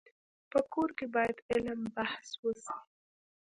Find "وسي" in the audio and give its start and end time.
2.43-2.75